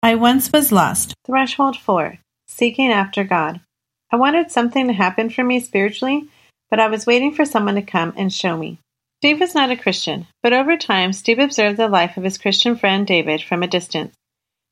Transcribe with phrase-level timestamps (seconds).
[0.00, 1.14] I once was lost.
[1.26, 3.60] Threshold 4 Seeking After God.
[4.12, 6.28] I wanted something to happen for me spiritually,
[6.70, 8.78] but I was waiting for someone to come and show me.
[9.16, 12.76] Steve was not a Christian, but over time, Steve observed the life of his Christian
[12.76, 14.14] friend David from a distance.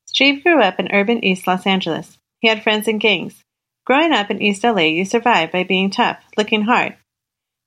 [0.06, 2.16] Steve grew up in urban East Los Angeles.
[2.38, 3.42] He had friends in gangs.
[3.84, 6.94] Growing up in East LA, you survive by being tough, looking hard.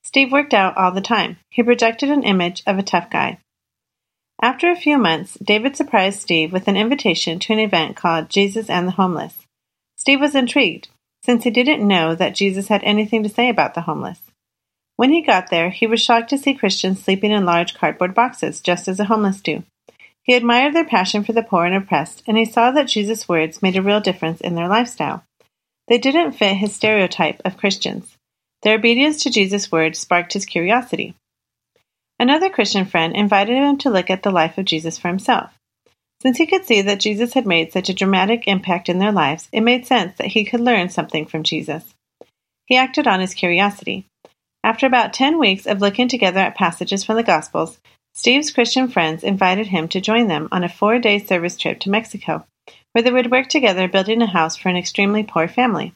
[0.05, 1.35] Steve worked out all the time.
[1.49, 3.39] He projected an image of a tough guy.
[4.41, 8.69] After a few months, David surprised Steve with an invitation to an event called Jesus
[8.69, 9.35] and the Homeless.
[9.97, 10.87] Steve was intrigued,
[11.23, 14.21] since he didn't know that Jesus had anything to say about the homeless.
[14.95, 18.61] When he got there, he was shocked to see Christians sleeping in large cardboard boxes,
[18.61, 19.63] just as the homeless do.
[20.23, 23.61] He admired their passion for the poor and oppressed, and he saw that Jesus' words
[23.61, 25.23] made a real difference in their lifestyle.
[25.87, 28.15] They didn't fit his stereotype of Christians.
[28.61, 31.15] Their obedience to Jesus' words sparked his curiosity.
[32.19, 35.57] Another Christian friend invited him to look at the life of Jesus for himself.
[36.21, 39.47] Since he could see that Jesus had made such a dramatic impact in their lives,
[39.53, 41.95] it made sense that he could learn something from Jesus.
[42.65, 44.05] He acted on his curiosity.
[44.63, 47.79] After about 10 weeks of looking together at passages from the Gospels,
[48.13, 51.89] Steve's Christian friends invited him to join them on a four day service trip to
[51.89, 52.45] Mexico,
[52.91, 55.93] where they would work together building a house for an extremely poor family.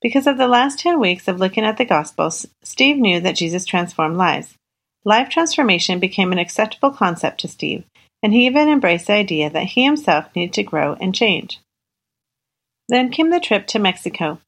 [0.00, 3.66] Because of the last 10 weeks of looking at the Gospels, Steve knew that Jesus
[3.66, 4.54] transformed lives.
[5.08, 7.84] Life transformation became an acceptable concept to Steve,
[8.22, 11.60] and he even embraced the idea that he himself needed to grow and change.
[12.90, 14.38] Then came the trip to Mexico.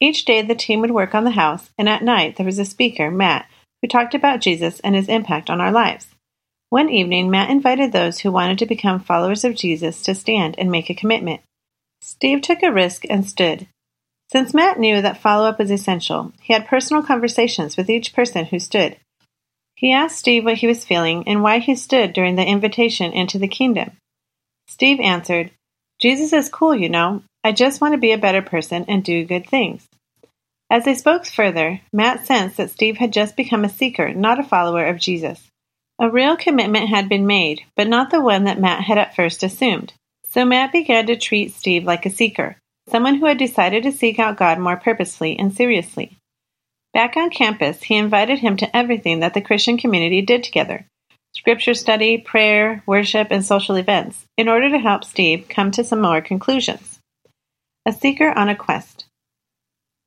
[0.00, 2.64] Each day the team would work on the house, and at night there was a
[2.64, 3.46] speaker, Matt,
[3.82, 6.06] who talked about Jesus and his impact on our lives.
[6.70, 10.70] One evening, Matt invited those who wanted to become followers of Jesus to stand and
[10.70, 11.42] make a commitment.
[12.00, 13.68] Steve took a risk and stood.
[14.32, 18.46] Since Matt knew that follow up was essential, he had personal conversations with each person
[18.46, 18.96] who stood.
[19.76, 23.38] He asked Steve what he was feeling and why he stood during the invitation into
[23.38, 23.92] the kingdom.
[24.66, 25.50] Steve answered,
[26.00, 27.22] Jesus is cool, you know.
[27.44, 29.86] I just want to be a better person and do good things.
[30.70, 34.44] As they spoke further, Matt sensed that Steve had just become a seeker, not a
[34.44, 35.40] follower of Jesus.
[35.98, 39.42] A real commitment had been made, but not the one that Matt had at first
[39.42, 39.92] assumed.
[40.30, 42.56] So Matt began to treat Steve like a seeker,
[42.88, 46.15] someone who had decided to seek out God more purposefully and seriously.
[46.92, 50.86] Back on campus, he invited him to everything that the Christian community did together
[51.36, 56.00] scripture study, prayer, worship, and social events in order to help Steve come to some
[56.00, 56.98] more conclusions.
[57.84, 59.04] A seeker on a quest.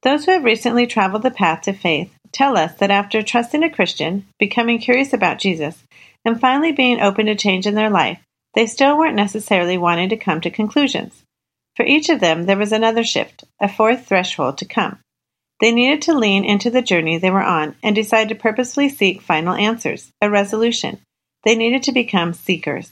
[0.02, 3.70] Those who have recently traveled the path to faith tell us that after trusting a
[3.70, 5.84] Christian, becoming curious about Jesus,
[6.26, 8.20] and finally being open to change in their life,
[8.56, 11.24] they still weren't necessarily wanting to come to conclusions.
[11.76, 15.00] For each of them, there was another shift, a fourth threshold to come.
[15.60, 19.22] They needed to lean into the journey they were on and decide to purposefully seek
[19.22, 21.00] final answers, a resolution.
[21.44, 22.92] They needed to become seekers.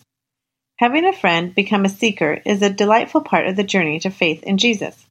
[0.79, 4.43] Having a friend become a seeker is a delightful part of the journey to faith
[4.43, 5.05] in Jesus.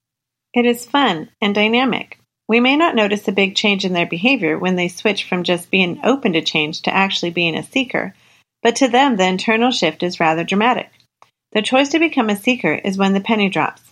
[0.55, 2.19] It is fun and dynamic.
[2.49, 5.71] We may not notice a big change in their behavior when they switch from just
[5.71, 8.15] being open to change to actually being a seeker,
[8.62, 10.91] but to them the internal shift is rather dramatic.
[11.53, 13.83] The choice to become a seeker is when the penny drops.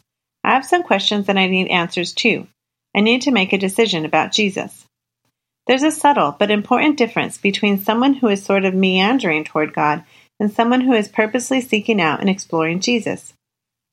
[0.44, 2.46] I have some questions that I need answers to.
[2.94, 4.86] I need to make a decision about Jesus.
[5.66, 10.04] There's a subtle but important difference between someone who is sort of meandering toward God
[10.38, 13.32] and someone who is purposely seeking out and exploring Jesus.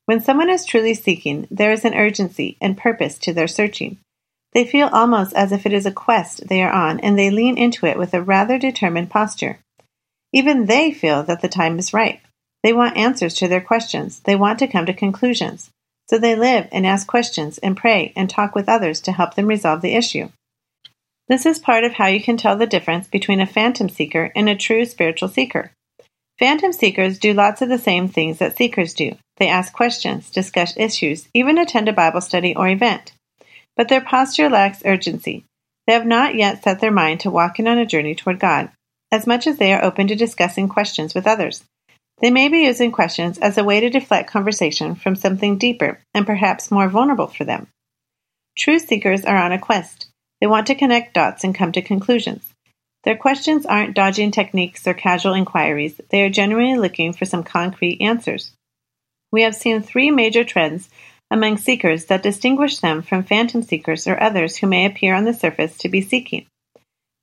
[0.05, 3.97] When someone is truly seeking, there is an urgency and purpose to their searching.
[4.53, 7.57] They feel almost as if it is a quest they are on, and they lean
[7.57, 9.59] into it with a rather determined posture.
[10.33, 12.19] Even they feel that the time is ripe.
[12.63, 14.19] They want answers to their questions.
[14.19, 15.70] They want to come to conclusions.
[16.11, 19.47] So they live and ask questions and pray and talk with others to help them
[19.47, 20.27] resolve the issue.
[21.29, 24.49] This is part of how you can tell the difference between a phantom seeker and
[24.49, 25.71] a true spiritual seeker.
[26.37, 29.15] Phantom seekers do lots of the same things that seekers do.
[29.37, 33.13] They ask questions, discuss issues, even attend a Bible study or event.
[33.77, 35.45] But their posture lacks urgency.
[35.87, 38.69] They have not yet set their mind to walking on a journey toward God,
[39.13, 41.63] as much as they are open to discussing questions with others.
[42.21, 46.25] They may be using questions as a way to deflect conversation from something deeper and
[46.25, 47.67] perhaps more vulnerable for them.
[48.55, 50.07] True seekers are on a quest.
[50.39, 52.53] They want to connect dots and come to conclusions.
[53.03, 57.99] Their questions aren't dodging techniques or casual inquiries, they are genuinely looking for some concrete
[57.99, 58.51] answers.
[59.31, 60.89] We have seen three major trends
[61.31, 65.33] among seekers that distinguish them from phantom seekers or others who may appear on the
[65.33, 66.45] surface to be seeking.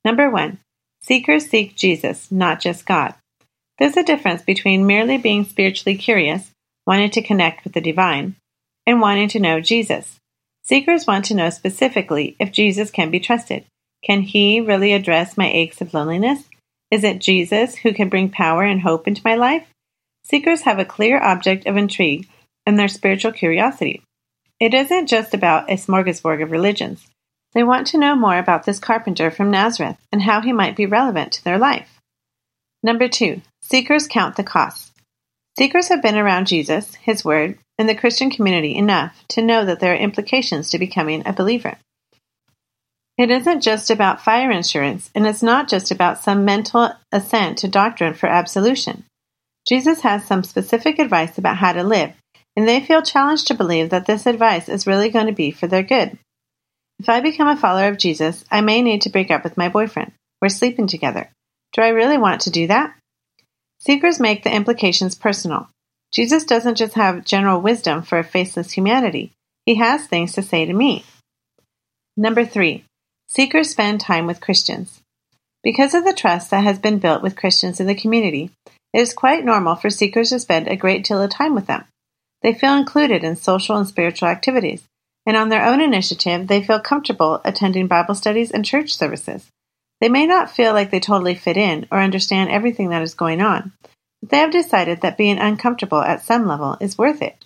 [0.04, 0.58] Number one,
[1.02, 3.14] seekers seek Jesus, not just God.
[3.78, 6.50] There's a difference between merely being spiritually curious,
[6.86, 8.36] wanting to connect with the divine,
[8.86, 10.18] and wanting to know Jesus.
[10.64, 13.64] Seekers want to know specifically if Jesus can be trusted.
[14.04, 16.44] Can he really address my aches of loneliness?
[16.90, 19.66] Is it Jesus who can bring power and hope into my life?
[20.24, 22.28] Seekers have a clear object of intrigue
[22.66, 24.02] and their spiritual curiosity.
[24.60, 27.06] It isn't just about a smorgasbord of religions.
[27.54, 30.86] They want to know more about this carpenter from Nazareth and how he might be
[30.86, 31.98] relevant to their life.
[32.82, 34.92] Number two, seekers count the costs.
[35.58, 39.80] Seekers have been around Jesus, his word, and the Christian community enough to know that
[39.80, 41.76] there are implications to becoming a believer.
[43.18, 47.68] It isn't just about fire insurance, and it's not just about some mental assent to
[47.68, 49.04] doctrine for absolution.
[49.68, 52.12] Jesus has some specific advice about how to live,
[52.56, 55.66] and they feel challenged to believe that this advice is really going to be for
[55.66, 56.16] their good.
[57.00, 59.68] If I become a follower of Jesus, I may need to break up with my
[59.68, 60.12] boyfriend.
[60.40, 61.28] We're sleeping together.
[61.72, 62.94] Do I really want to do that?
[63.78, 65.68] Seekers make the implications personal.
[66.12, 69.32] Jesus doesn't just have general wisdom for a faceless humanity,
[69.66, 71.04] he has things to say to me.
[72.16, 72.84] Number three,
[73.28, 75.00] seekers spend time with Christians.
[75.62, 78.50] Because of the trust that has been built with Christians in the community,
[78.94, 81.84] it is quite normal for seekers to spend a great deal of time with them.
[82.42, 84.84] They feel included in social and spiritual activities,
[85.26, 89.46] and on their own initiative, they feel comfortable attending Bible studies and church services.
[90.00, 93.40] They may not feel like they totally fit in or understand everything that is going
[93.40, 93.72] on,
[94.20, 97.44] but they have decided that being uncomfortable at some level is worth it.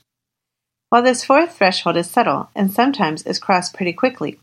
[0.90, 4.38] While this fourth threshold is subtle and sometimes is crossed pretty quickly,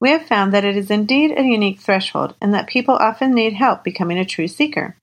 [0.00, 3.52] we have found that it is indeed a unique threshold and that people often need
[3.52, 4.96] help becoming a true seeker.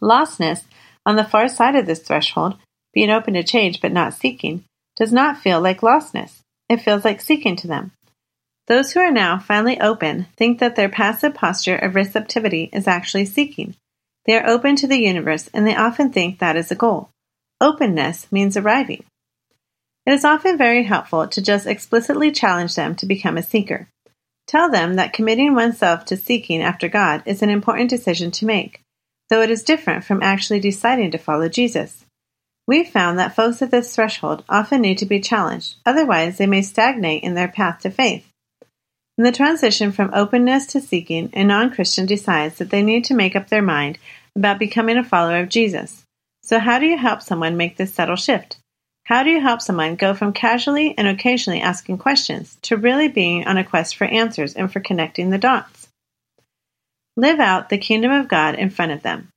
[0.00, 0.62] Lostness,
[1.04, 2.56] on the far side of this threshold,
[2.94, 4.64] being open to change but not seeking,
[4.96, 6.40] does not feel like lostness.
[6.68, 7.92] It feels like seeking to them.
[8.66, 13.26] Those who are now finally open think that their passive posture of receptivity is actually
[13.26, 13.76] seeking.
[14.26, 17.10] They are open to the universe and they often think that is a goal.
[17.60, 19.04] Openness means arriving.
[20.04, 23.88] It is often very helpful to just explicitly challenge them to become a seeker.
[24.46, 28.82] Tell them that committing oneself to seeking after God is an important decision to make,
[29.30, 32.04] though it is different from actually deciding to follow Jesus.
[32.66, 36.62] We've found that folks at this threshold often need to be challenged, otherwise, they may
[36.62, 38.32] stagnate in their path to faith.
[39.18, 43.14] In the transition from openness to seeking, a non Christian decides that they need to
[43.14, 43.98] make up their mind
[44.34, 46.04] about becoming a follower of Jesus.
[46.42, 48.58] So, how do you help someone make this subtle shift?
[49.04, 53.46] How do you help someone go from casually and occasionally asking questions to really being
[53.46, 55.88] on a quest for answers and for connecting the dots?
[57.16, 59.28] Live out the kingdom of God in front of them.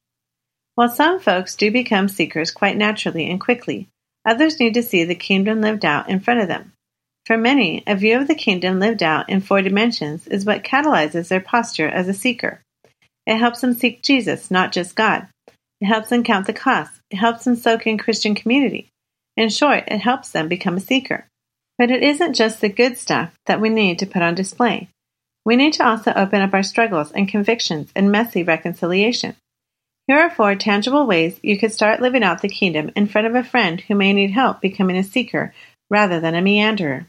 [0.76, 3.88] While some folks do become seekers quite naturally and quickly,
[4.26, 6.74] others need to see the kingdom lived out in front of them.
[7.26, 11.28] For many, a view of the kingdom lived out in four dimensions is what catalyzes
[11.28, 12.62] their posture as a seeker.
[13.26, 15.28] It helps them seek Jesus, not just God.
[15.82, 17.00] It helps them count the costs.
[17.12, 18.90] It helps them soak in Christian community.
[19.38, 21.28] In short, it helps them become a seeker.
[21.78, 24.90] But it isn't just the good stuff that we need to put on display.
[25.46, 29.36] We need to also open up our struggles and convictions and messy reconciliation.
[30.08, 33.36] Here are four tangible ways you could start living out the kingdom in front of
[33.36, 35.54] a friend who may need help becoming a seeker
[35.90, 37.08] rather than a meanderer.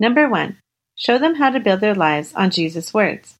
[0.00, 0.58] Number one,
[0.96, 3.34] show them how to build their lives on Jesus' words.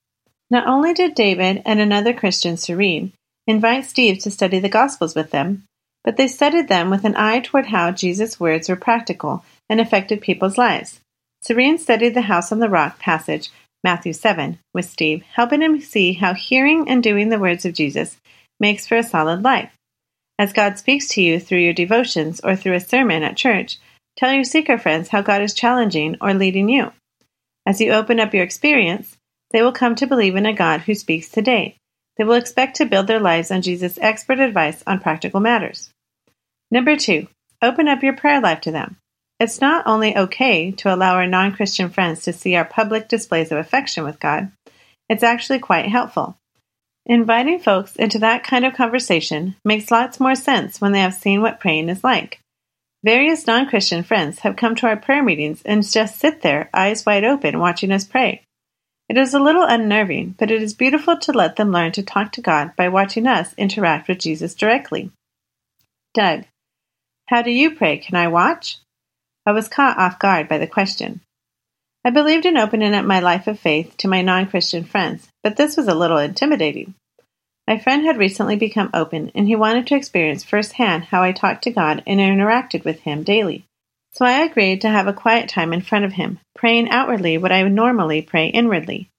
[0.50, 3.12] Not only did David and another Christian, Serene,
[3.46, 5.64] invite Steve to study the Gospels with them,
[6.04, 10.20] but they studied them with an eye toward how Jesus' words were practical and affected
[10.20, 11.00] people's lives.
[11.42, 13.50] Serene studied the House on the Rock passage,
[13.84, 18.16] Matthew 7, with Steve, helping him see how hearing and doing the words of Jesus
[18.58, 19.70] makes for a solid life.
[20.38, 23.78] As God speaks to you through your devotions or through a sermon at church,
[24.18, 26.90] Tell your seeker friends how God is challenging or leading you.
[27.64, 29.16] As you open up your experience,
[29.52, 31.76] they will come to believe in a God who speaks today.
[32.16, 35.90] They will expect to build their lives on Jesus' expert advice on practical matters.
[36.68, 37.28] Number two,
[37.62, 38.96] open up your prayer life to them.
[39.38, 43.52] It's not only okay to allow our non Christian friends to see our public displays
[43.52, 44.50] of affection with God,
[45.08, 46.36] it's actually quite helpful.
[47.06, 51.40] Inviting folks into that kind of conversation makes lots more sense when they have seen
[51.40, 52.40] what praying is like.
[53.08, 57.06] Various non Christian friends have come to our prayer meetings and just sit there, eyes
[57.06, 58.42] wide open, watching us pray.
[59.08, 62.32] It is a little unnerving, but it is beautiful to let them learn to talk
[62.32, 65.10] to God by watching us interact with Jesus directly.
[66.12, 66.44] Doug,
[67.28, 67.96] how do you pray?
[67.96, 68.76] Can I watch?
[69.46, 71.22] I was caught off guard by the question.
[72.04, 75.56] I believed in opening up my life of faith to my non Christian friends, but
[75.56, 76.92] this was a little intimidating.
[77.68, 81.64] My friend had recently become open, and he wanted to experience firsthand how I talked
[81.64, 83.66] to God and interacted with Him daily.
[84.12, 87.52] So I agreed to have a quiet time in front of Him, praying outwardly what
[87.52, 89.10] I would normally pray inwardly.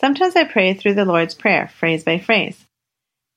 [0.00, 2.64] Sometimes I prayed through the Lord's Prayer, phrase by phrase.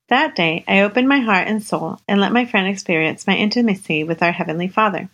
[0.08, 4.06] That day, I opened my heart and soul and let my friend experience my intimacy
[4.06, 5.10] with our Heavenly Father.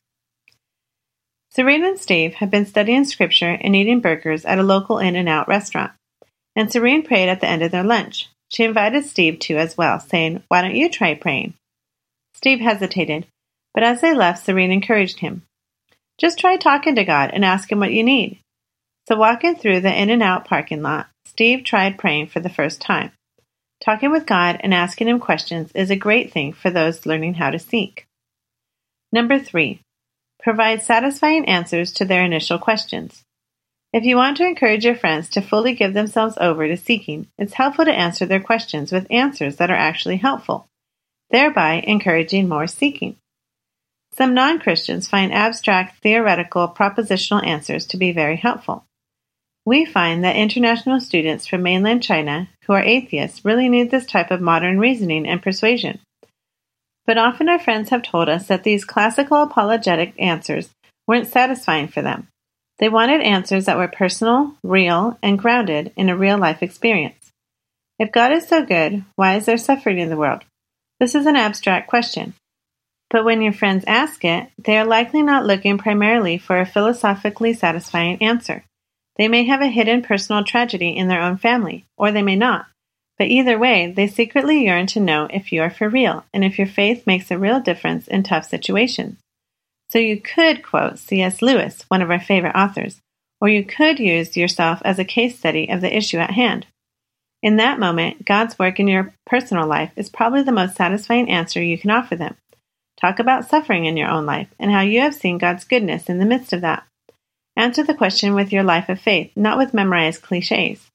[1.50, 5.28] Serene and Steve had been studying Scripture and eating burgers at a local In N
[5.28, 5.94] Out restaurant,
[6.56, 8.28] and Serene prayed at the end of their lunch.
[8.52, 11.54] She invited Steve to as well, saying, Why don't you try praying?
[12.34, 13.26] Steve hesitated.
[13.74, 15.44] But as they left, Serene encouraged him.
[16.22, 18.40] Just try talking to God and ask Him what you need.
[19.08, 22.80] So, walking through the In N Out parking lot, Steve tried praying for the first
[22.80, 23.12] time.
[23.84, 27.50] Talking with God and asking Him questions is a great thing for those learning how
[27.50, 28.06] to seek.
[29.12, 29.82] Number three,
[30.44, 33.24] provide satisfying answers to their initial questions.
[33.94, 37.54] If you want to encourage your friends to fully give themselves over to seeking, it's
[37.54, 40.68] helpful to answer their questions with answers that are actually helpful,
[41.30, 43.18] thereby encouraging more seeking.
[44.14, 48.86] Some non Christians find abstract, theoretical, propositional answers to be very helpful.
[49.66, 54.32] We find that international students from mainland China who are atheists really need this type
[54.32, 56.00] of modern reasoning and persuasion.
[57.06, 60.70] But often our friends have told us that these classical apologetic answers
[61.08, 62.28] weren't satisfying for them.
[62.82, 67.32] They wanted answers that were personal, real, and grounded in a real life experience.
[68.00, 70.44] If God is so good, why is there suffering in the world?
[71.00, 72.34] This is an abstract question.
[73.12, 77.54] But when your friends ask it, they are likely not looking primarily for a philosophically
[77.54, 78.64] satisfying answer.
[79.18, 82.66] They may have a hidden personal tragedy in their own family, or they may not.
[83.20, 86.58] But either way, they secretly yearn to know if you are for real and if
[86.58, 89.21] your faith makes a real difference in tough situations.
[89.92, 91.42] So you could quote C.S.
[91.42, 93.02] Lewis, one of our favorite authors,
[93.42, 96.66] or you could use yourself as a case study of the issue at hand.
[97.44, 101.62] In that moment, God's work in your personal life is probably the most satisfying answer
[101.62, 102.38] you can offer them.
[103.02, 106.20] Talk about suffering in your own life and how you have seen God's goodness in
[106.20, 106.86] the midst of that.
[107.58, 110.88] Answer the question with your life of faith, not with memorized cliches.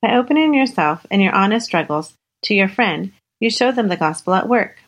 [0.00, 4.32] By opening yourself and your honest struggles to your friend, you show them the gospel
[4.34, 4.78] at work.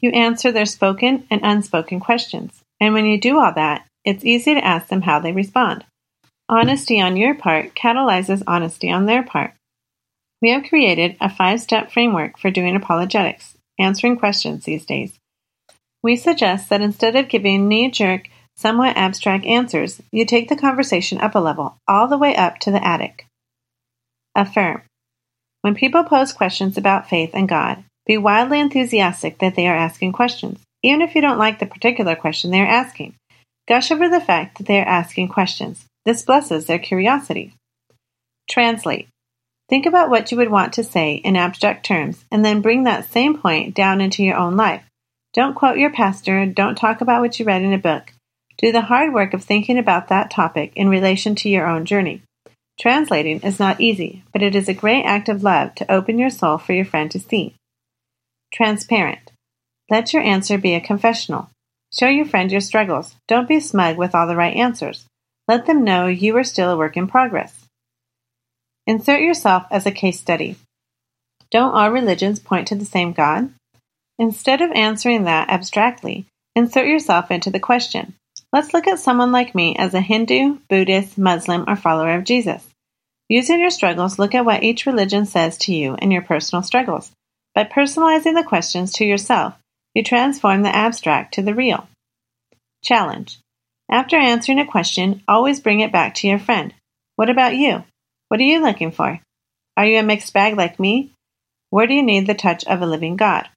[0.00, 2.62] You answer their spoken and unspoken questions.
[2.80, 5.84] And when you do all that, it's easy to ask them how they respond.
[6.48, 9.54] Honesty on your part catalyzes honesty on their part.
[10.42, 15.18] We have created a five step framework for doing apologetics, answering questions these days.
[16.02, 21.18] We suggest that instead of giving knee jerk, somewhat abstract answers, you take the conversation
[21.18, 23.26] up a level, all the way up to the attic.
[24.34, 24.82] Affirm.
[25.62, 30.12] When people pose questions about faith and God, be wildly enthusiastic that they are asking
[30.12, 33.14] questions, even if you don't like the particular question they are asking.
[33.66, 35.86] Gush over the fact that they are asking questions.
[36.04, 37.54] This blesses their curiosity.
[38.48, 39.08] Translate.
[39.70, 43.10] Think about what you would want to say in abstract terms and then bring that
[43.10, 44.84] same point down into your own life.
[45.32, 48.12] Don't quote your pastor, don't talk about what you read in a book.
[48.58, 52.22] Do the hard work of thinking about that topic in relation to your own journey.
[52.78, 56.30] Translating is not easy, but it is a great act of love to open your
[56.30, 57.54] soul for your friend to see.
[58.54, 59.32] Transparent.
[59.90, 61.50] Let your answer be a confessional.
[61.92, 63.16] Show your friend your struggles.
[63.26, 65.06] Don't be smug with all the right answers.
[65.48, 67.66] Let them know you are still a work in progress.
[68.86, 70.56] Insert yourself as a case study.
[71.50, 73.52] Don't all religions point to the same God?
[74.20, 78.14] Instead of answering that abstractly, insert yourself into the question.
[78.52, 82.64] Let's look at someone like me as a Hindu, Buddhist, Muslim, or follower of Jesus.
[83.28, 87.10] Using your struggles, look at what each religion says to you and your personal struggles.
[87.54, 89.54] By personalizing the questions to yourself,
[89.94, 91.88] you transform the abstract to the real.
[92.82, 93.38] Challenge.
[93.90, 96.74] After answering a question, always bring it back to your friend.
[97.16, 97.84] What about you?
[98.28, 99.20] What are you looking for?
[99.76, 101.12] Are you a mixed bag like me?
[101.70, 103.48] Where do you need the touch of a living God?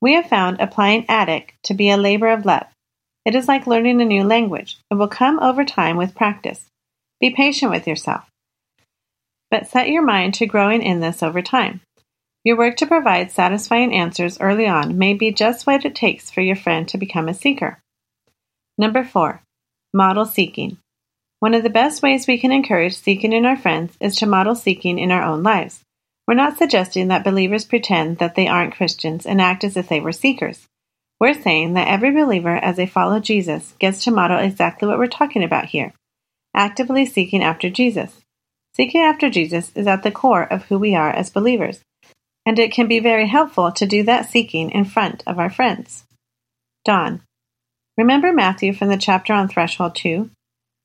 [0.00, 2.66] We have found applying attic to be a labor of love.
[3.24, 4.78] It is like learning a new language.
[4.90, 6.66] It will come over time with practice.
[7.20, 8.24] Be patient with yourself.
[9.50, 11.82] But set your mind to growing in this over time.
[12.44, 16.40] Your work to provide satisfying answers early on may be just what it takes for
[16.40, 17.78] your friend to become a seeker.
[18.76, 19.42] Number four,
[19.94, 20.78] model seeking.
[21.38, 24.54] One of the best ways we can encourage seeking in our friends is to model
[24.54, 25.84] seeking in our own lives.
[26.26, 30.00] We're not suggesting that believers pretend that they aren't Christians and act as if they
[30.00, 30.66] were seekers.
[31.20, 35.06] We're saying that every believer, as they follow Jesus, gets to model exactly what we're
[35.06, 35.92] talking about here
[36.54, 38.20] actively seeking after Jesus.
[38.74, 41.80] Seeking after Jesus is at the core of who we are as believers,
[42.44, 46.04] and it can be very helpful to do that seeking in front of our friends.
[46.84, 47.22] Don.
[47.96, 50.30] Remember Matthew from the chapter on Threshold 2?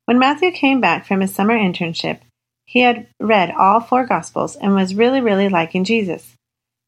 [0.05, 2.19] When Matthew came back from his summer internship,
[2.65, 6.35] he had read all four Gospels and was really, really liking Jesus.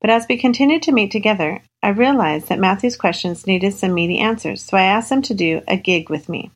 [0.01, 4.19] But as we continued to meet together, I realized that Matthew's questions needed some meaty
[4.19, 6.51] answers, so I asked him to do a gig with me.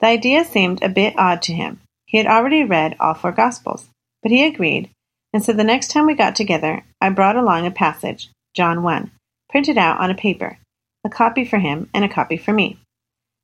[0.00, 1.80] The idea seemed a bit odd to him.
[2.06, 3.88] He had already read all four Gospels,
[4.22, 4.90] but he agreed,
[5.36, 9.10] and so the next time we got together, I brought along a passage, John 1,
[9.50, 10.56] printed out on a paper,
[11.04, 12.78] a copy for him and a copy for me.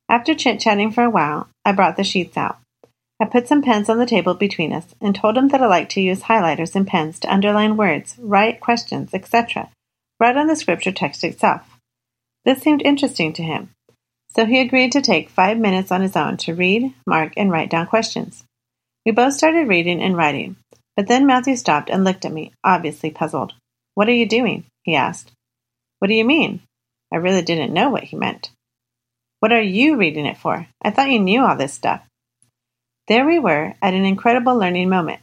[0.09, 2.57] After chit chatting for a while, I brought the sheets out.
[3.21, 5.91] I put some pens on the table between us and told him that I liked
[5.91, 9.69] to use highlighters and pens to underline words, write questions, etc.,
[10.19, 11.77] right on the scripture text itself.
[12.43, 13.69] This seemed interesting to him,
[14.35, 17.69] so he agreed to take five minutes on his own to read, mark, and write
[17.69, 18.45] down questions.
[19.05, 20.55] We both started reading and writing,
[20.95, 23.53] but then Matthew stopped and looked at me, obviously puzzled.
[23.95, 24.65] What are you doing?
[24.83, 25.31] he asked.
[25.99, 26.61] What do you mean?
[27.11, 28.51] I really didn't know what he meant.
[29.39, 30.67] What are you reading it for?
[30.81, 32.01] I thought you knew all this stuff.
[33.07, 35.21] There we were at an incredible learning moment.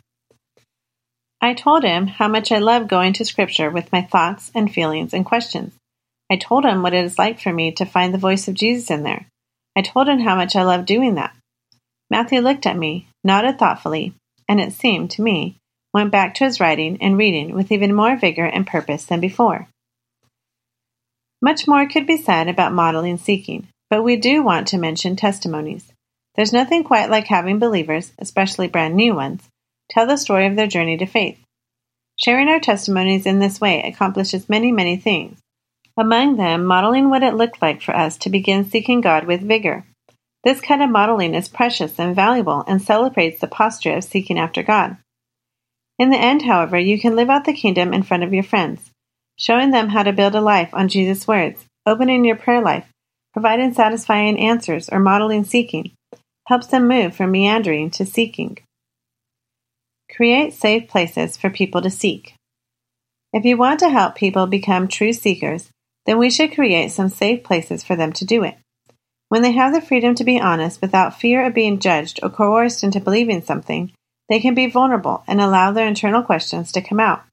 [1.41, 5.15] I told him how much I love going to Scripture with my thoughts and feelings
[5.15, 5.73] and questions.
[6.31, 8.91] I told him what it is like for me to find the voice of Jesus
[8.91, 9.27] in there.
[9.75, 11.35] I told him how much I love doing that.
[12.11, 14.15] Matthew looked at me, nodded thoughtfully,
[14.49, 15.57] and it seemed to me,
[15.93, 19.69] went back to his writing and reading with even more vigor and purpose than before.
[21.43, 25.93] Much more could be said about modeling seeking, but we do want to mention testimonies.
[26.35, 29.49] There's nothing quite like having believers, especially brand new ones,
[29.91, 31.39] tell the story of their journey to faith.
[32.19, 35.41] Sharing our testimonies in this way accomplishes many, many things.
[35.97, 39.85] Among them, modeling what it looked like for us to begin seeking God with vigor.
[40.45, 44.63] This kind of modeling is precious and valuable and celebrates the posture of seeking after
[44.63, 44.97] God.
[46.01, 48.91] In the end, however, you can live out the kingdom in front of your friends,
[49.37, 52.87] showing them how to build a life on Jesus' words, opening your prayer life,
[53.35, 55.93] providing satisfying answers, or modeling seeking,
[56.47, 58.57] helps them move from meandering to seeking.
[60.11, 62.33] Create safe places for people to seek.
[63.35, 65.69] If you want to help people become true seekers,
[66.07, 68.57] then we should create some safe places for them to do it.
[69.29, 72.83] When they have the freedom to be honest without fear of being judged or coerced
[72.83, 73.93] into believing something,
[74.31, 77.25] they can be vulnerable and allow their internal questions to come out.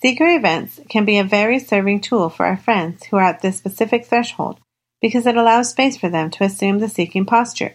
[0.00, 3.58] Seeker events can be a very serving tool for our friends who are at this
[3.58, 4.58] specific threshold
[5.00, 7.74] because it allows space for them to assume the seeking posture.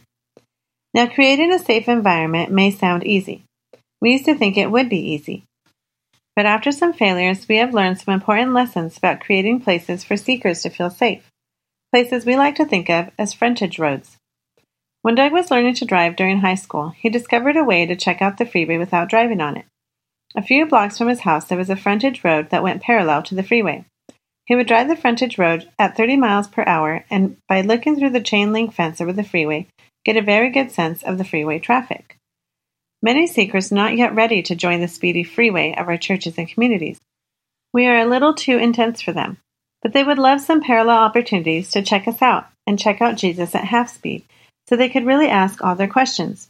[0.93, 3.43] Now, creating a safe environment may sound easy.
[4.01, 5.43] We used to think it would be easy.
[6.35, 10.63] But after some failures, we have learned some important lessons about creating places for seekers
[10.63, 11.29] to feel safe.
[11.93, 14.16] Places we like to think of as frontage roads.
[15.07, 18.21] When Doug was learning to drive during high school, he discovered a way to check
[18.21, 19.63] out the freeway without driving on it.
[20.35, 23.33] A few blocks from his house, there was a frontage road that went parallel to
[23.33, 23.85] the freeway.
[24.43, 28.09] He would drive the frontage road at 30 miles per hour and, by looking through
[28.09, 29.67] the chain link fence over the freeway,
[30.03, 32.17] get a very good sense of the freeway traffic.
[33.01, 36.99] Many seekers not yet ready to join the speedy freeway of our churches and communities.
[37.71, 39.37] We are a little too intense for them,
[39.81, 43.55] but they would love some parallel opportunities to check us out and check out Jesus
[43.55, 44.25] at half speed
[44.67, 46.49] so they could really ask all their questions.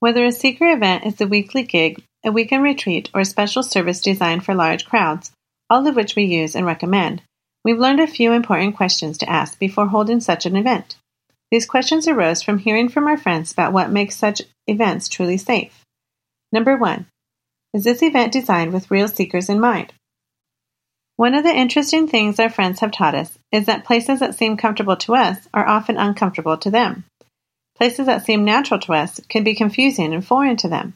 [0.00, 4.00] Whether a seeker event is a weekly gig, a weekend retreat, or a special service
[4.00, 5.32] designed for large crowds,
[5.70, 7.22] all of which we use and recommend,
[7.64, 10.96] we've learned a few important questions to ask before holding such an event.
[11.50, 15.84] These questions arose from hearing from our friends about what makes such events truly safe.
[16.52, 17.06] Number one,
[17.74, 19.92] is this event designed with real seekers in mind?
[21.16, 24.56] One of the interesting things our friends have taught us is that places that seem
[24.56, 27.04] comfortable to us are often uncomfortable to them.
[27.78, 30.94] Places that seem natural to us can be confusing and foreign to them.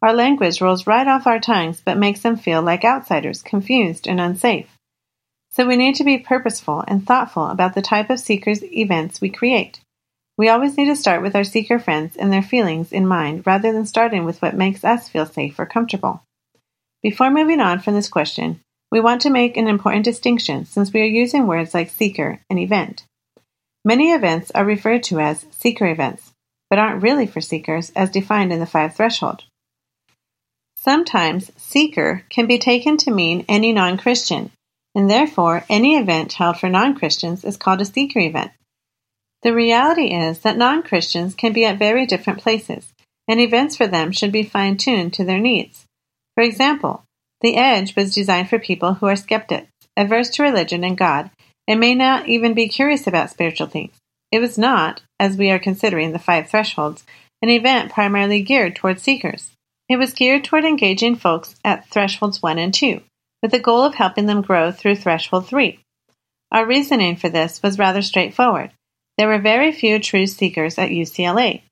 [0.00, 4.20] Our language rolls right off our tongues but makes them feel like outsiders, confused, and
[4.20, 4.68] unsafe.
[5.50, 9.28] So we need to be purposeful and thoughtful about the type of seekers events we
[9.28, 9.80] create.
[10.38, 13.72] We always need to start with our seeker friends and their feelings in mind rather
[13.72, 16.22] than starting with what makes us feel safe or comfortable.
[17.02, 18.60] Before moving on from this question,
[18.92, 22.58] we want to make an important distinction since we are using words like seeker and
[22.60, 23.04] event.
[23.84, 26.32] Many events are referred to as seeker events,
[26.68, 29.44] but aren't really for seekers as defined in the five threshold.
[30.76, 34.50] Sometimes seeker can be taken to mean any non Christian,
[34.94, 38.52] and therefore any event held for non Christians is called a seeker event.
[39.42, 42.92] The reality is that non Christians can be at very different places,
[43.26, 45.86] and events for them should be fine tuned to their needs.
[46.34, 47.04] For example,
[47.40, 51.30] The Edge was designed for people who are skeptics, averse to religion and God,
[51.70, 53.94] and may not even be curious about spiritual things.
[54.32, 57.04] It was not, as we are considering the five thresholds,
[57.42, 59.52] an event primarily geared toward seekers.
[59.88, 63.00] It was geared toward engaging folks at thresholds 1 and 2,
[63.40, 65.78] with the goal of helping them grow through threshold 3.
[66.50, 68.72] Our reasoning for this was rather straightforward.
[69.16, 71.62] There were very few true seekers at UCLA,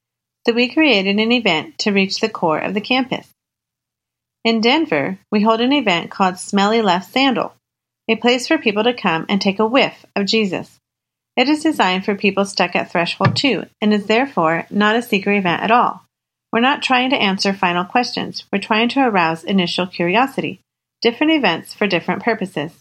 [0.47, 3.27] so we created an event to reach the core of the campus.
[4.45, 7.53] In Denver, we hold an event called Smelly Left Sandal,
[8.09, 10.79] a place for people to come and take a whiff of Jesus.
[11.37, 15.33] It is designed for people stuck at threshold 2 and is therefore not a seeker
[15.33, 16.05] event at all.
[16.53, 20.61] We're not trying to answer final questions, we're trying to arouse initial curiosity.
[21.03, 22.73] Different events for different purposes.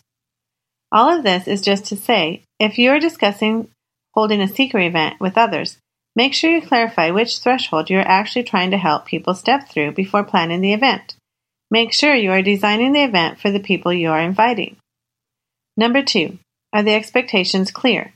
[0.92, 3.70] All of this is just to say, if you are discussing
[4.13, 5.78] holding a seeker event with others,
[6.16, 9.92] make sure you clarify which threshold you are actually trying to help people step through
[9.92, 11.16] before planning the event.
[11.70, 14.78] Make sure you are designing the event for the people you are inviting.
[15.78, 16.40] Number two,
[16.74, 18.13] Are the expectations clear?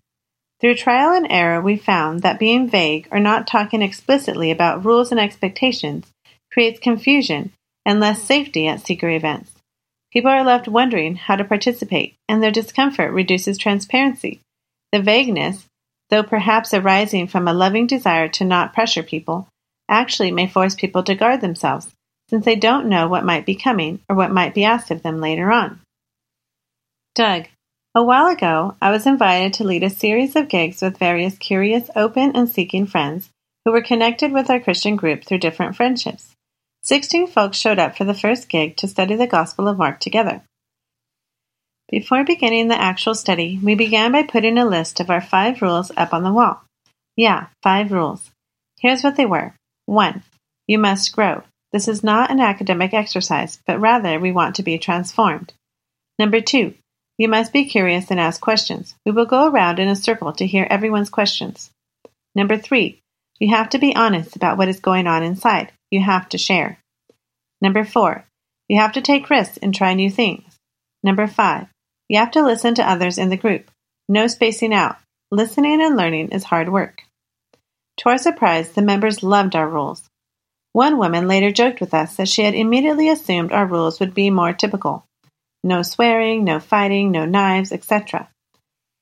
[0.60, 5.12] Through trial and error, we found that being vague or not talking explicitly about rules
[5.12, 6.08] and expectations
[6.52, 7.52] creates confusion
[7.86, 9.52] and less safety at seeker events.
[10.12, 14.42] People are left wondering how to participate, and their discomfort reduces transparency.
[14.92, 15.66] The vagueness,
[16.10, 19.48] though perhaps arising from a loving desire to not pressure people,
[19.88, 21.92] actually may force people to guard themselves,
[22.30, 25.22] since they don't know what might be coming or what might be asked of them
[25.22, 25.80] later on.
[27.14, 27.48] Doug,
[27.94, 31.90] a while ago, I was invited to lead a series of gigs with various curious,
[31.94, 33.30] open, and seeking friends
[33.66, 36.34] who were connected with our Christian group through different friendships.
[36.82, 40.42] Sixteen folks showed up for the first gig to study the Gospel of Mark together.
[41.90, 45.92] Before beginning the actual study, we began by putting a list of our five rules
[45.98, 46.64] up on the wall.
[47.18, 48.32] Yeah, five rules.
[48.80, 49.54] Here's what they were
[49.86, 50.24] 1.
[50.66, 51.44] You must grow.
[51.74, 55.52] This is not an academic exercise, but rather we want to be transformed.
[56.18, 56.74] Number 2.
[57.22, 58.96] You must be curious and ask questions.
[59.06, 61.70] We will go around in a circle to hear everyone's questions.
[62.34, 63.00] Number 3.
[63.40, 65.72] You have to be honest about what is going on inside.
[65.92, 66.80] You have to share.
[67.62, 68.26] Number four,
[68.68, 70.58] you have to take risks and try new things.
[71.04, 71.68] Number five,
[72.10, 73.70] you have to listen to others in the group.
[74.10, 74.98] No spacing out.
[75.30, 77.04] Listening and learning is hard work.
[77.98, 80.10] To our surprise, the members loved our rules.
[80.74, 84.32] One woman later joked with us that she had immediately assumed our rules would be
[84.32, 85.06] more typical
[85.64, 88.30] no swearing, no fighting, no knives, etc.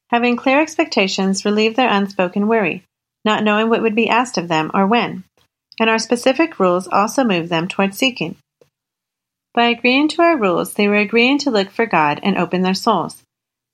[0.09, 2.83] Having clear expectations relieved their unspoken worry,
[3.23, 5.23] not knowing what would be asked of them or when
[5.79, 8.35] and our specific rules also move them toward seeking.
[9.53, 12.73] By agreeing to our rules, they were agreeing to look for God and open their
[12.73, 13.23] souls.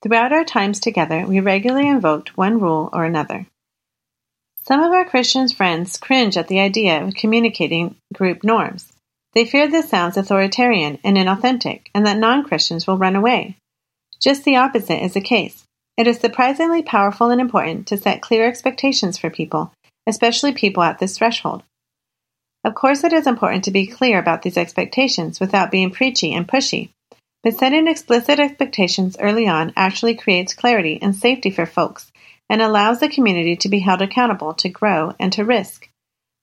[0.02, 3.48] Throughout our times together, we regularly invoked one rule or another.
[4.64, 8.92] Some of our Christian friends cringe at the idea of communicating group norms.
[9.36, 13.58] They fear this sounds authoritarian and inauthentic, and that non Christians will run away.
[14.22, 15.66] Just the opposite is the case.
[15.98, 19.74] It is surprisingly powerful and important to set clear expectations for people,
[20.08, 21.64] especially people at this threshold.
[22.64, 26.48] Of course, it is important to be clear about these expectations without being preachy and
[26.48, 26.90] pushy.
[27.44, 32.12] But setting explicit expectations early on actually creates clarity and safety for folks
[32.50, 35.90] and allows the community to be held accountable to grow and to risk.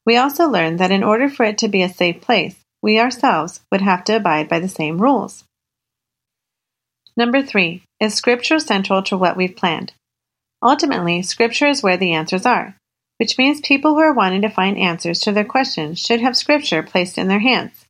[0.07, 3.61] We also learned that in order for it to be a safe place, we ourselves
[3.71, 5.45] would have to abide by the same rules.
[7.17, 9.93] Number three, is Scripture central to what we've planned?
[10.63, 12.77] Ultimately, Scripture is where the answers are
[13.23, 16.83] which means people who are wanting to find answers to their questions should have Scripture
[16.83, 17.85] placed in their hands.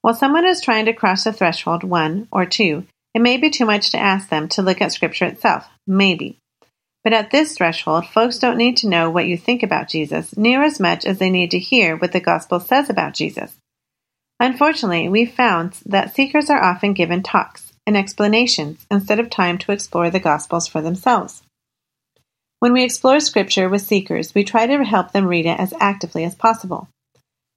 [0.00, 3.66] While someone is trying to cross the threshold one or two, it may be too
[3.66, 5.68] much to ask them to look at Scripture itself.
[5.86, 6.38] Maybe.
[7.04, 10.62] But at this threshold, folks don't need to know what you think about Jesus near
[10.62, 13.54] as much as they need to hear what the gospel says about Jesus.
[14.40, 19.72] Unfortunately, we've found that seekers are often given talks and explanations instead of time to
[19.72, 21.42] explore the gospels for themselves.
[22.58, 26.24] When we explore Scripture with seekers, we try to help them read it as actively
[26.24, 26.88] as possible.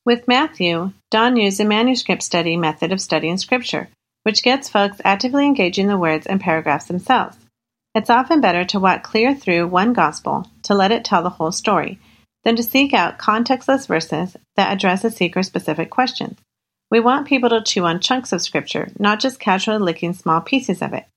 [0.06, 3.88] With Matthew, Don used a manuscript study method of studying Scripture,
[4.24, 7.38] which gets folks actively engaging the words and paragraphs themselves.
[7.96, 11.54] It's often better to walk clear through one gospel to let it tell the whole
[11.54, 12.00] story
[12.43, 16.38] than to seek out contextless verses that address a seeker's specific questions.
[16.94, 20.80] We want people to chew on chunks of Scripture, not just casually licking small pieces
[20.80, 21.08] of it.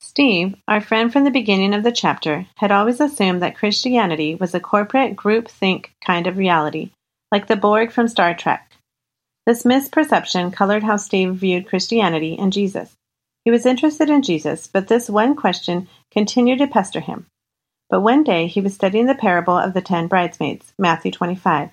[0.00, 4.54] Steve, our friend from the beginning of the chapter, had always assumed that Christianity was
[4.54, 6.90] a corporate group think kind of reality,
[7.32, 8.70] like the Borg from Star Trek.
[9.46, 12.94] This misperception colored how Steve viewed Christianity and Jesus.
[13.46, 17.24] He was interested in Jesus, but this one question continued to pester him.
[17.88, 21.70] But one day he was studying the parable of the ten bridesmaids, Matthew 25,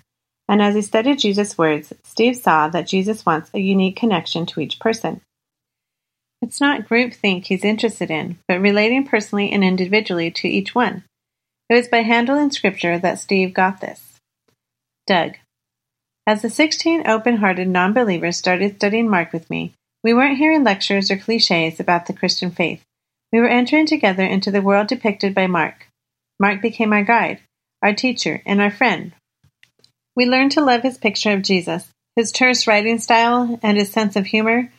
[0.48, 4.60] and as he studied Jesus' words, Steve saw that Jesus wants a unique connection to
[4.60, 5.22] each person.
[6.42, 11.04] It's not groupthink he's interested in, but relating personally and individually to each one.
[11.70, 14.20] It was by handling Scripture that Steve got this.
[15.06, 15.38] Doug.
[16.26, 20.64] As the 16 open hearted non believers started studying Mark with me, we weren't hearing
[20.64, 22.84] lectures or cliches about the Christian faith.
[23.34, 25.88] We were entering together into the world depicted by Mark.
[26.40, 27.42] Mark became our guide,
[27.82, 29.14] our teacher, and our friend.
[30.18, 34.16] We learned to love his picture of Jesus, his terse writing style, and his sense
[34.16, 34.72] of humor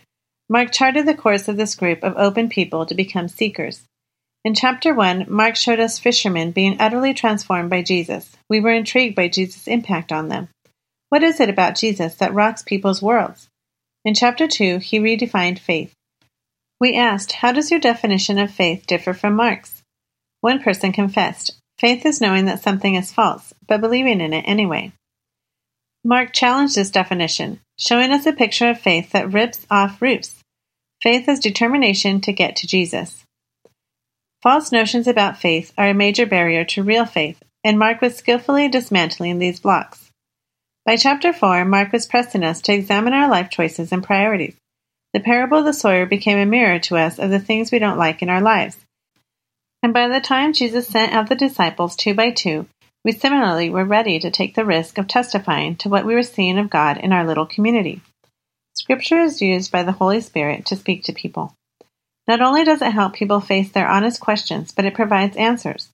[0.48, 3.82] Mark charted the course of this group of open people to become seekers.
[4.44, 8.36] In chapter 1, Mark showed us fishermen being utterly transformed by Jesus.
[8.48, 10.48] We were intrigued by Jesus' impact on them.
[11.08, 13.48] What is it about Jesus that rocks people's worlds?
[14.04, 15.94] In chapter 2, he redefined faith.
[16.80, 19.84] We asked, How does your definition of faith differ from Mark's?
[20.40, 24.92] One person confessed, Faith is knowing that something is false, but believing in it anyway.
[26.04, 30.42] Mark challenged this definition, showing us a picture of faith that rips off roofs.
[31.02, 33.24] Faith is determination to get to Jesus.
[34.42, 38.68] False notions about faith are a major barrier to real faith, and Mark was skillfully
[38.68, 40.10] dismantling these blocks.
[40.86, 44.56] By chapter 4, Mark was pressing us to examine our life choices and priorities.
[45.12, 47.98] The parable of the sower became a mirror to us of the things we don't
[47.98, 48.76] like in our lives.
[49.82, 52.66] And by the time Jesus sent out the disciples two by two,
[53.04, 56.58] we similarly were ready to take the risk of testifying to what we were seeing
[56.58, 58.00] of God in our little community.
[58.74, 61.54] Scripture is used by the Holy Spirit to speak to people.
[62.26, 65.88] Not only does it help people face their honest questions, but it provides answers.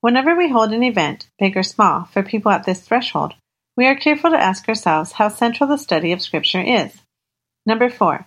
[0.00, 3.34] Whenever we hold an event, big or small, for people at this threshold,
[3.76, 6.92] we are careful to ask ourselves how central the study of Scripture is.
[7.66, 8.26] Number four,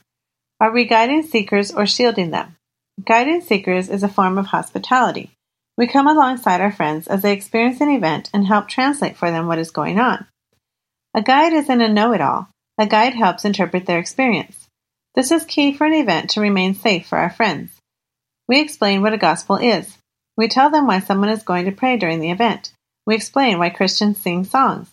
[0.60, 2.56] are we guiding seekers or shielding them?
[3.04, 5.32] Guiding seekers is a form of hospitality.
[5.78, 9.48] We come alongside our friends as they experience an event and help translate for them
[9.48, 10.28] what is going on.
[11.16, 14.68] A guide isn't a know it all, a guide helps interpret their experience.
[15.16, 17.72] This is key for an event to remain safe for our friends.
[18.48, 19.98] We explain what a gospel is.
[20.36, 22.72] We tell them why someone is going to pray during the event.
[23.06, 24.90] We explain why Christians sing songs.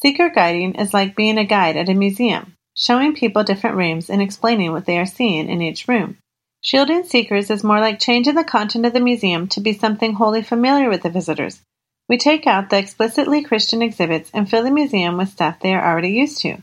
[0.00, 4.20] Seeker guiding is like being a guide at a museum, showing people different rooms and
[4.20, 6.18] explaining what they are seeing in each room.
[6.64, 10.40] Shielding seekers is more like changing the content of the museum to be something wholly
[10.40, 11.60] familiar with the visitors.
[12.08, 15.84] We take out the explicitly Christian exhibits and fill the museum with stuff they are
[15.84, 16.62] already used to.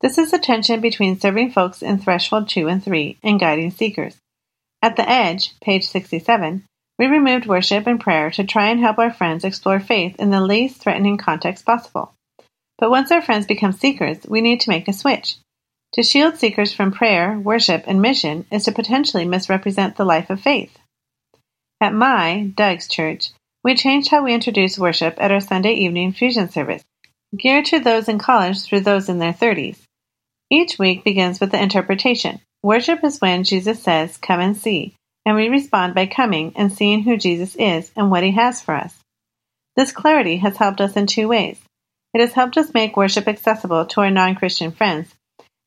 [0.00, 4.16] This is the tension between serving folks in threshold 2 and 3 and guiding seekers.
[4.80, 6.62] At the edge, page 67,
[6.96, 10.40] we removed worship and prayer to try and help our friends explore faith in the
[10.40, 12.12] least threatening context possible.
[12.78, 15.36] But once our friends become seekers, we need to make a switch.
[15.96, 20.42] To shield seekers from prayer, worship, and mission is to potentially misrepresent the life of
[20.42, 20.76] faith.
[21.80, 23.30] At my, Doug's church,
[23.64, 26.84] we changed how we introduce worship at our Sunday evening fusion service,
[27.34, 29.78] geared to those in college through those in their 30s.
[30.50, 32.42] Each week begins with the interpretation.
[32.62, 37.04] Worship is when Jesus says, Come and see, and we respond by coming and seeing
[37.04, 38.94] who Jesus is and what he has for us.
[39.76, 41.58] This clarity has helped us in two ways.
[42.12, 45.15] It has helped us make worship accessible to our non Christian friends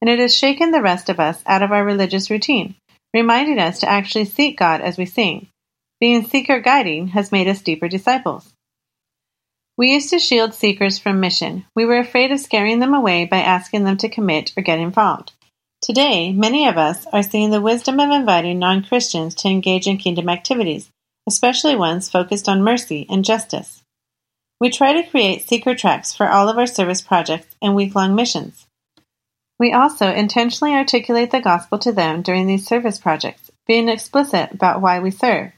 [0.01, 2.75] and it has shaken the rest of us out of our religious routine,
[3.13, 5.47] reminding us to actually seek God as we sing.
[5.99, 8.53] Being seeker guiding has made us deeper disciples.
[9.77, 11.65] We used to shield seekers from mission.
[11.75, 15.31] We were afraid of scaring them away by asking them to commit or get involved.
[15.81, 19.97] Today, many of us are seeing the wisdom of inviting non Christians to engage in
[19.97, 20.89] kingdom activities,
[21.27, 23.81] especially ones focused on mercy and justice.
[24.59, 28.13] We try to create seeker tracks for all of our service projects and week long
[28.13, 28.67] missions.
[29.59, 34.81] We also intentionally articulate the gospel to them during these service projects, being explicit about
[34.81, 35.51] why we serve.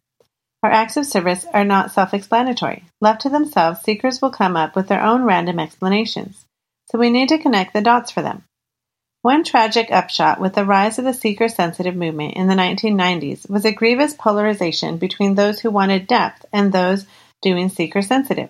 [0.64, 2.84] Our acts of service are not self explanatory.
[3.00, 6.46] Left to themselves, seekers will come up with their own random explanations,
[6.92, 8.44] so we need to connect the dots for them.
[9.24, 13.66] One tragic upshot with the rise of the seeker sensitive movement in the 1990s was
[13.66, 17.06] a grievous polarization between those who wanted depth and those
[17.40, 18.50] doing seeker sensitive.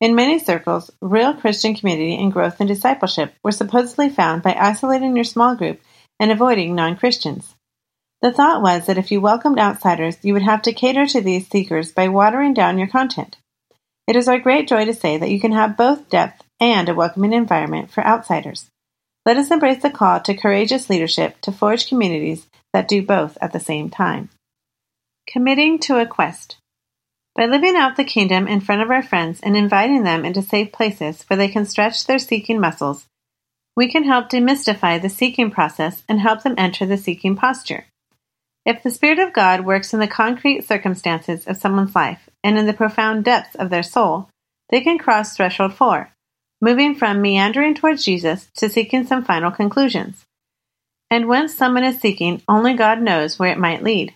[0.00, 5.14] In many circles, real Christian community and growth and discipleship were supposedly found by isolating
[5.14, 5.80] your small group
[6.18, 7.54] and avoiding non Christians.
[8.22, 11.48] The thought was that if you welcomed outsiders, you would have to cater to these
[11.48, 13.36] seekers by watering down your content.
[14.06, 16.94] It is our great joy to say that you can have both depth and a
[16.94, 18.70] welcoming environment for outsiders.
[19.26, 23.52] Let us embrace the call to courageous leadership to forge communities that do both at
[23.52, 24.30] the same time.
[25.28, 26.56] Committing to a quest.
[27.34, 30.72] By living out the kingdom in front of our friends and inviting them into safe
[30.72, 33.06] places where they can stretch their seeking muscles,
[33.76, 37.86] we can help demystify the seeking process and help them enter the seeking posture.
[38.66, 42.66] If the Spirit of God works in the concrete circumstances of someone's life and in
[42.66, 44.28] the profound depths of their soul,
[44.68, 46.12] they can cross threshold four,
[46.60, 50.24] moving from meandering towards Jesus to seeking some final conclusions.
[51.10, 54.14] And when someone is seeking, only God knows where it might lead.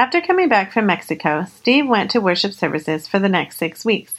[0.00, 4.14] After coming back from Mexico, Steve went to worship services for the next six weeks.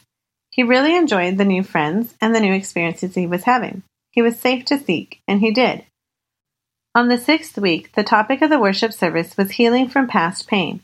[0.52, 3.82] He really enjoyed the new friends and the new experiences he was having.
[4.12, 5.86] He was safe to seek, and he did.
[6.94, 10.82] On the sixth week, the topic of the worship service was healing from past pain.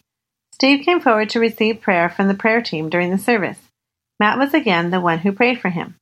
[0.51, 3.59] Steve came forward to receive prayer from the prayer team during the service.
[4.19, 5.93] Matt was again the one who prayed for him.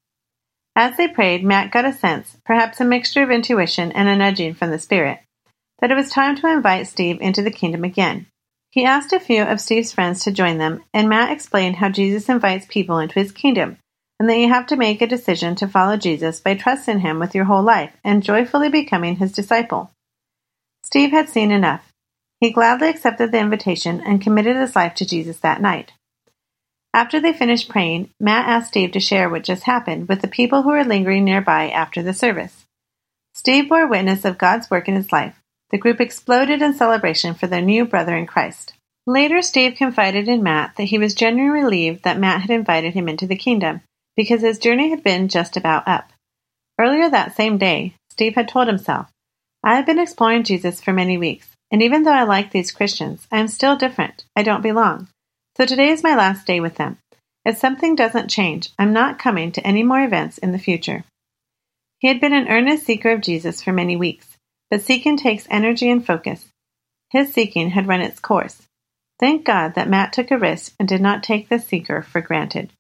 [0.74, 4.54] As they prayed, Matt got a sense, perhaps a mixture of intuition and a nudging
[4.54, 5.20] from the Spirit,
[5.82, 8.28] that it was time to invite Steve into the kingdom again.
[8.76, 12.28] He asked a few of Steve's friends to join them, and Matt explained how Jesus
[12.28, 13.78] invites people into his kingdom,
[14.20, 17.34] and that you have to make a decision to follow Jesus by trusting him with
[17.34, 19.92] your whole life and joyfully becoming his disciple.
[20.84, 21.94] Steve had seen enough.
[22.42, 25.94] He gladly accepted the invitation and committed his life to Jesus that night.
[26.94, 30.64] After they finished praying, Matt asked Steve to share what just happened with the people
[30.64, 32.66] who were lingering nearby after the service.
[33.34, 35.42] Steve bore witness of God's work in his life,
[35.76, 38.76] the group exploded in celebration for their new brother in Christ.
[39.06, 43.10] Later, Steve confided in Matt that he was genuinely relieved that Matt had invited him
[43.10, 43.82] into the kingdom
[44.16, 46.14] because his journey had been just about up.
[46.80, 49.08] Earlier that same day, Steve had told himself,
[49.66, 53.28] I have been exploring Jesus for many weeks, and even though I like these Christians,
[53.30, 54.24] I am still different.
[54.34, 55.10] I don't belong.
[55.58, 57.00] So today is my last day with them.
[57.44, 61.04] If something doesn't change, I'm not coming to any more events in the future.
[62.00, 64.35] He had been an earnest seeker of Jesus for many weeks,
[64.70, 66.52] but seeking takes energy and focus.
[67.10, 68.68] His seeking had run its course.
[69.20, 72.72] Thank God that Matt took a risk and did not take the seeker for granted.